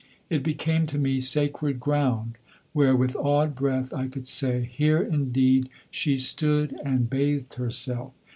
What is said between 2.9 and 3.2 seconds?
with